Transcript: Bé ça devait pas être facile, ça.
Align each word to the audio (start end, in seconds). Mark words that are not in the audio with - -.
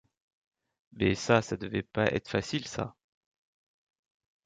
Bé 0.93 1.13
ça 1.13 1.41
devait 1.51 1.83
pas 1.83 2.05
être 2.11 2.27
facile, 2.27 2.67
ça. 2.67 2.95